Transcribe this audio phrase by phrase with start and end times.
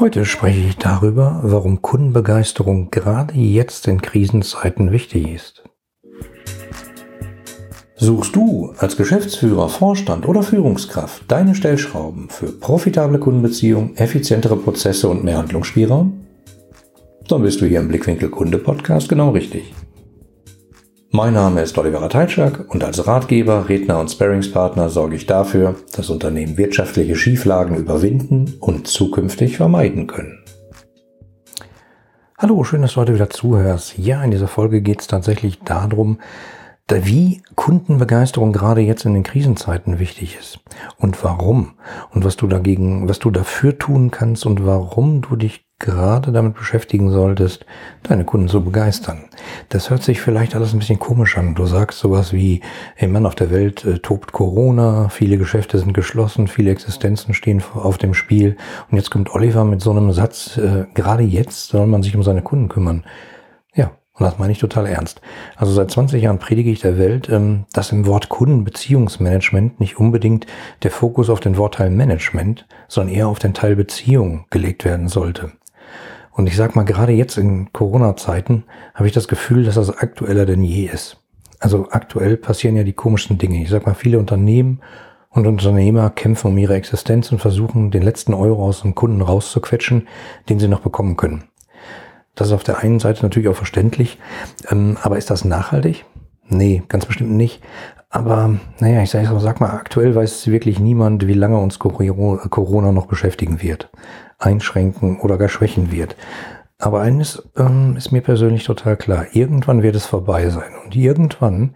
[0.00, 5.64] Heute spreche ich darüber, warum Kundenbegeisterung gerade jetzt in Krisenzeiten wichtig ist.
[7.96, 15.24] Suchst du als Geschäftsführer, Vorstand oder Führungskraft deine Stellschrauben für profitable Kundenbeziehungen, effizientere Prozesse und
[15.24, 16.24] mehr Handlungsspielraum?
[17.26, 19.74] Dann bist du hier im Blickwinkel Kunde Podcast genau richtig.
[21.10, 26.10] Mein Name ist Oliver Teitschak und als Ratgeber, Redner und Sparringspartner sorge ich dafür, dass
[26.10, 30.44] Unternehmen wirtschaftliche Schieflagen überwinden und zukünftig vermeiden können.
[32.36, 33.96] Hallo, schön, dass du heute wieder zuhörst.
[33.96, 36.18] Ja, in dieser Folge geht es tatsächlich darum,
[36.90, 40.60] wie Kundenbegeisterung gerade jetzt in den Krisenzeiten wichtig ist
[40.98, 41.78] und warum
[42.10, 46.54] und was du dagegen, was du dafür tun kannst und warum du dich gerade damit
[46.54, 47.64] beschäftigen solltest,
[48.02, 49.24] deine Kunden zu begeistern.
[49.68, 51.54] Das hört sich vielleicht alles ein bisschen komisch an.
[51.54, 52.62] Du sagst sowas wie,
[52.96, 57.62] hey Mann, auf der Welt äh, tobt Corona, viele Geschäfte sind geschlossen, viele Existenzen stehen
[57.74, 58.56] auf dem Spiel.
[58.90, 62.24] Und jetzt kommt Oliver mit so einem Satz, äh, gerade jetzt soll man sich um
[62.24, 63.04] seine Kunden kümmern.
[63.74, 65.20] Ja, und das meine ich total ernst.
[65.54, 70.46] Also seit 20 Jahren predige ich der Welt, ähm, dass im Wort Kundenbeziehungsmanagement nicht unbedingt
[70.82, 75.52] der Fokus auf den Wortteil Management, sondern eher auf den Teil Beziehung gelegt werden sollte.
[76.38, 78.62] Und ich sag mal, gerade jetzt in Corona-Zeiten
[78.94, 81.16] habe ich das Gefühl, dass das aktueller denn je ist.
[81.58, 83.60] Also aktuell passieren ja die komischsten Dinge.
[83.60, 84.80] Ich sag mal, viele Unternehmen
[85.30, 90.06] und Unternehmer kämpfen um ihre Existenz und versuchen, den letzten Euro aus dem Kunden rauszuquetschen,
[90.48, 91.42] den sie noch bekommen können.
[92.36, 94.20] Das ist auf der einen Seite natürlich auch verständlich.
[94.70, 96.04] Ähm, aber ist das nachhaltig?
[96.46, 97.64] Nee, ganz bestimmt nicht.
[98.10, 103.06] Aber naja, ich sage sag mal, aktuell weiß wirklich niemand, wie lange uns Corona noch
[103.06, 103.90] beschäftigen wird
[104.38, 106.16] einschränken oder gar schwächen wird.
[106.78, 109.26] Aber eines ähm, ist mir persönlich total klar.
[109.32, 110.70] Irgendwann wird es vorbei sein.
[110.84, 111.74] Und irgendwann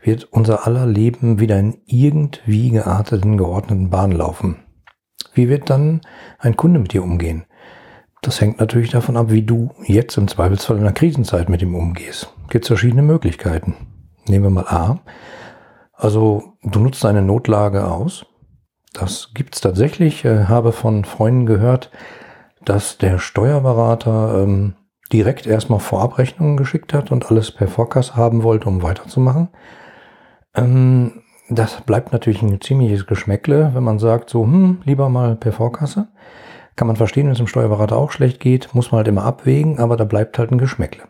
[0.00, 4.56] wird unser aller Leben wieder in irgendwie gearteten, geordneten Bahn laufen.
[5.32, 6.02] Wie wird dann
[6.38, 7.46] ein Kunde mit dir umgehen?
[8.22, 11.74] Das hängt natürlich davon ab, wie du jetzt im Zweifelsfall in einer Krisenzeit mit ihm
[11.74, 12.32] umgehst.
[12.48, 13.74] Gibt es verschiedene Möglichkeiten.
[14.28, 15.00] Nehmen wir mal A.
[15.96, 18.26] Also du nutzt eine Notlage aus
[18.94, 20.24] das gibt's tatsächlich.
[20.24, 21.90] Ich habe von Freunden gehört,
[22.64, 24.74] dass der Steuerberater ähm,
[25.12, 29.48] direkt erstmal Vorabrechnungen geschickt hat und alles per Vorkasse haben wollte, um weiterzumachen.
[30.54, 35.52] Ähm, das bleibt natürlich ein ziemliches Geschmäckle, wenn man sagt, so, hm, lieber mal per
[35.52, 36.08] Vorkasse.
[36.76, 39.78] Kann man verstehen, wenn es dem Steuerberater auch schlecht geht, muss man halt immer abwägen,
[39.78, 41.04] aber da bleibt halt ein Geschmäckle.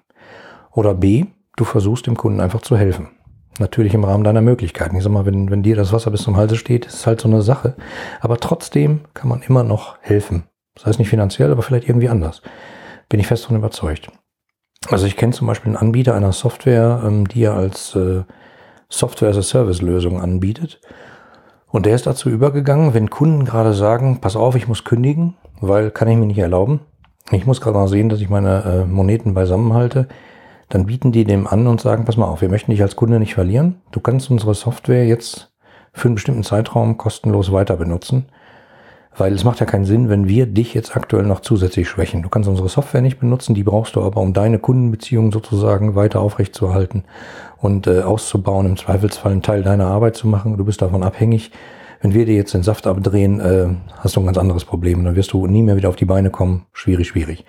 [0.73, 3.11] Oder B, du versuchst dem Kunden einfach zu helfen.
[3.59, 4.97] Natürlich im Rahmen deiner Möglichkeiten.
[4.97, 7.21] Ich sag mal, wenn, wenn dir das Wasser bis zum Halse steht, ist es halt
[7.21, 7.75] so eine Sache.
[8.21, 10.45] Aber trotzdem kann man immer noch helfen.
[10.75, 12.43] Das heißt nicht finanziell, aber vielleicht irgendwie anders.
[13.09, 14.11] Bin ich fest davon überzeugt.
[14.89, 18.25] Also ich kenne zum Beispiel einen Anbieter einer Software, ähm, die er als äh,
[18.89, 20.81] Software as a Service Lösung anbietet.
[21.69, 25.91] Und der ist dazu übergegangen, wenn Kunden gerade sagen, pass auf, ich muss kündigen, weil
[25.91, 26.81] kann ich mir nicht erlauben.
[27.31, 30.09] Ich muss gerade mal sehen, dass ich meine äh, Moneten beisammen halte
[30.75, 33.21] dann bieten die dem an und sagen, pass mal auf, wir möchten dich als Kunde
[33.21, 33.77] nicht verlieren.
[33.93, 35.53] Du kannst unsere Software jetzt
[35.93, 38.25] für einen bestimmten Zeitraum kostenlos weiter benutzen.
[39.17, 42.23] Weil es macht ja keinen Sinn, wenn wir dich jetzt aktuell noch zusätzlich schwächen.
[42.23, 46.19] Du kannst unsere Software nicht benutzen, die brauchst du aber, um deine Kundenbeziehung sozusagen weiter
[46.19, 47.05] aufrechtzuerhalten
[47.59, 50.57] und äh, auszubauen, im Zweifelsfall einen Teil deiner Arbeit zu machen.
[50.57, 51.53] Du bist davon abhängig.
[52.01, 53.69] Wenn wir dir jetzt den Saft abdrehen, äh,
[54.01, 55.05] hast du ein ganz anderes Problem.
[55.05, 56.67] Dann wirst du nie mehr wieder auf die Beine kommen.
[56.73, 57.45] Schwierig, schwierig.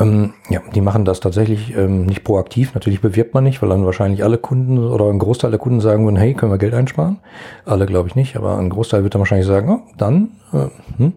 [0.00, 2.74] Ähm, ja, die machen das tatsächlich ähm, nicht proaktiv.
[2.74, 6.04] Natürlich bewirbt man nicht, weil dann wahrscheinlich alle Kunden oder ein Großteil der Kunden sagen
[6.04, 7.18] würden, hey, können wir Geld einsparen?
[7.64, 10.30] Alle glaube ich nicht, aber ein Großteil wird dann wahrscheinlich sagen, oh, dann.
[10.52, 11.12] Äh, hm.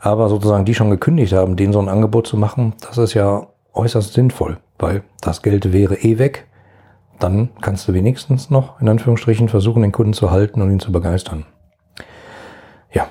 [0.00, 3.46] Aber sozusagen die schon gekündigt haben, denen so ein Angebot zu machen, das ist ja
[3.72, 6.46] äußerst sinnvoll, weil das Geld wäre eh weg.
[7.20, 10.92] Dann kannst du wenigstens noch, in Anführungsstrichen, versuchen, den Kunden zu halten und ihn zu
[10.92, 11.46] begeistern.
[12.92, 13.06] Ja.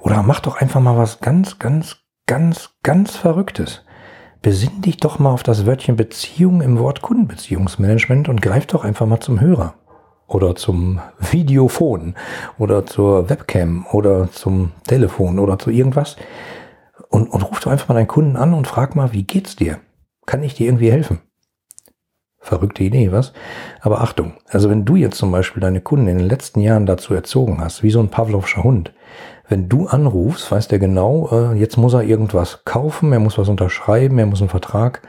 [0.00, 1.96] Oder mach doch einfach mal was ganz, ganz,
[2.26, 3.84] ganz, ganz Verrücktes
[4.44, 9.06] besinn dich doch mal auf das Wörtchen Beziehung im Wort Kundenbeziehungsmanagement und greif doch einfach
[9.06, 9.72] mal zum Hörer
[10.26, 12.14] oder zum Videophon
[12.58, 16.16] oder zur Webcam oder zum Telefon oder zu irgendwas
[17.08, 19.80] und, und ruf doch einfach mal deinen Kunden an und frag mal, wie geht's dir?
[20.26, 21.20] Kann ich dir irgendwie helfen?
[22.38, 23.32] Verrückte Idee, was?
[23.80, 27.14] Aber Achtung, also wenn du jetzt zum Beispiel deine Kunden in den letzten Jahren dazu
[27.14, 28.92] erzogen hast, wie so ein Pavlovscher Hund,
[29.48, 33.48] wenn du anrufst, weiß der genau, äh, jetzt muss er irgendwas kaufen, er muss was
[33.48, 35.02] unterschreiben, er muss einen Vertrag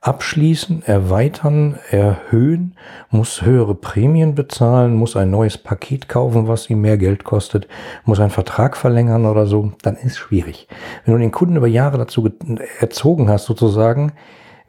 [0.00, 2.74] abschließen, erweitern, erhöhen,
[3.10, 7.66] muss höhere Prämien bezahlen, muss ein neues Paket kaufen, was ihm mehr Geld kostet,
[8.04, 10.68] muss einen Vertrag verlängern oder so, dann ist schwierig.
[11.04, 12.30] Wenn du den Kunden über Jahre dazu
[12.78, 14.12] erzogen hast, sozusagen,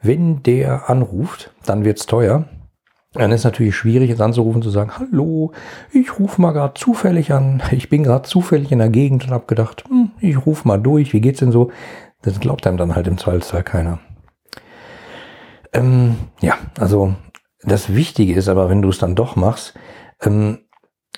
[0.02, 2.46] wenn der anruft, dann wird's teuer,
[3.12, 5.52] dann ist natürlich schwierig, jetzt anzurufen zu sagen, hallo,
[5.92, 9.46] ich rufe mal gerade zufällig an, ich bin gerade zufällig in der Gegend und habe
[9.46, 11.70] gedacht, hm, ich rufe mal durch, wie geht's denn so?
[12.22, 13.98] Das glaubt einem dann halt im Zweifelsfall keiner.
[15.72, 17.14] Ähm, ja, also
[17.62, 19.74] das Wichtige ist aber, wenn du es dann doch machst,
[20.22, 20.58] ähm,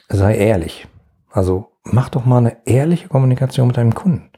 [0.09, 0.87] sei ehrlich.
[1.31, 4.31] Also mach doch mal eine ehrliche Kommunikation mit deinem Kunden.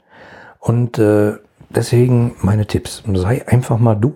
[0.59, 1.35] Und äh,
[1.69, 3.03] deswegen meine Tipps.
[3.15, 4.15] Sei einfach mal du.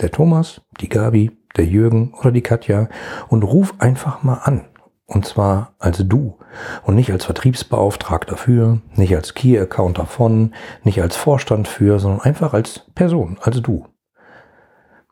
[0.00, 2.88] Der Thomas, die Gabi, der Jürgen oder die Katja
[3.28, 4.64] und ruf einfach mal an.
[5.06, 6.38] Und zwar als du
[6.84, 10.54] und nicht als Vertriebsbeauftragter für, nicht als Key Accounter von,
[10.84, 13.86] nicht als Vorstand für, sondern einfach als Person, als du.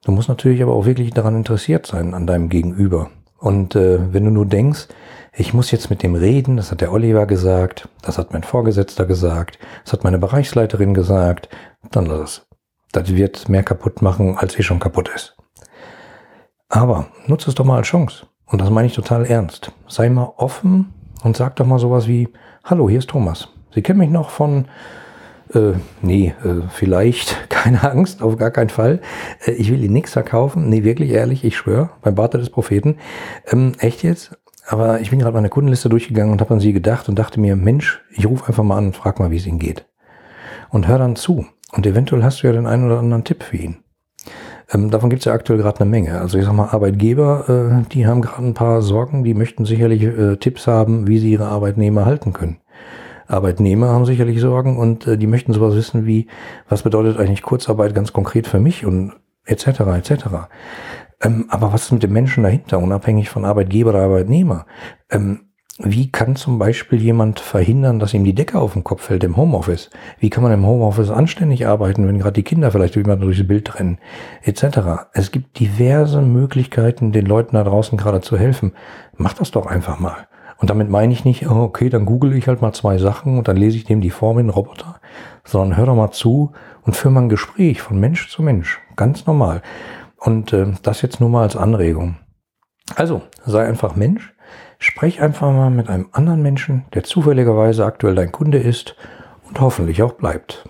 [0.05, 3.11] Du musst natürlich aber auch wirklich daran interessiert sein, an deinem Gegenüber.
[3.39, 4.89] Und äh, wenn du nur denkst,
[5.33, 9.07] ich muss jetzt mit dem reden, das hat der Oliver gesagt, das hat mein Vorgesetzter
[9.07, 11.49] gesagt, das hat meine Bereichsleiterin gesagt,
[11.91, 12.47] dann lass es.
[12.93, 15.38] Das wird mehr kaputt machen, als eh schon kaputt ist.
[16.69, 18.27] Aber nutze es doch mal als Chance.
[18.47, 19.73] Und das meine ich total ernst.
[19.87, 20.93] Sei mal offen
[21.23, 22.29] und sag doch mal sowas wie,
[22.65, 23.49] hallo, hier ist Thomas.
[23.75, 24.67] Sie kennen mich noch von,
[25.55, 25.73] äh,
[26.03, 29.01] nee, äh, vielleicht, keine Angst, auf gar keinen Fall.
[29.45, 30.69] Äh, ich will Ihnen nichts verkaufen.
[30.69, 32.97] Nee, wirklich ehrlich, ich schwöre, beim Barte des Propheten.
[33.51, 34.39] Ähm, echt jetzt?
[34.67, 37.57] Aber ich bin gerade meine Kundenliste durchgegangen und habe an Sie gedacht und dachte mir,
[37.57, 39.87] Mensch, ich rufe einfach mal an und frag mal, wie es Ihnen geht.
[40.69, 41.47] Und hör dann zu.
[41.73, 43.79] Und eventuell hast du ja den einen oder anderen Tipp für ihn.
[44.71, 46.21] Ähm, davon gibt es ja aktuell gerade eine Menge.
[46.21, 50.03] Also ich sag mal, Arbeitgeber, äh, die haben gerade ein paar Sorgen, die möchten sicherlich
[50.03, 52.59] äh, Tipps haben, wie sie ihre Arbeitnehmer halten können.
[53.27, 56.27] Arbeitnehmer haben sicherlich Sorgen und äh, die möchten sowas wissen wie,
[56.69, 59.13] was bedeutet eigentlich Kurzarbeit ganz konkret für mich und
[59.45, 59.81] etc.
[59.81, 60.13] etc.
[61.21, 64.67] Ähm, aber was ist mit dem Menschen dahinter, unabhängig von Arbeitgeber oder Arbeitnehmer?
[65.11, 65.48] Ähm,
[65.81, 69.37] wie kann zum Beispiel jemand verhindern, dass ihm die Decke auf den Kopf fällt im
[69.37, 69.91] Homeoffice?
[70.19, 73.79] Wie kann man im Homeoffice anständig arbeiten, wenn gerade die Kinder vielleicht jemand durchs Bild
[73.79, 73.99] rennen,
[74.43, 75.07] etc.
[75.13, 78.73] Es gibt diverse Möglichkeiten, den Leuten da draußen gerade zu helfen.
[79.17, 80.27] Mach das doch einfach mal.
[80.57, 83.47] Und damit meine ich nicht, oh, okay, dann google ich halt mal zwei Sachen und
[83.47, 85.01] dann lese ich dem die Form in den Roboter,
[85.45, 86.53] sondern hör doch mal zu
[86.83, 88.81] und führe mal ein Gespräch von Mensch zu Mensch.
[88.97, 89.63] Ganz normal.
[90.17, 92.17] Und äh, das jetzt nur mal als Anregung.
[92.97, 94.35] Also, sei einfach Mensch
[94.79, 98.97] Sprech einfach mal mit einem anderen Menschen, der zufälligerweise aktuell dein Kunde ist
[99.49, 100.69] und hoffentlich auch bleibt.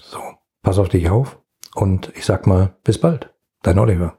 [0.00, 0.20] So,
[0.62, 1.38] pass auf dich auf
[1.74, 3.34] und ich sag mal, bis bald.
[3.62, 4.18] Dein Oliver.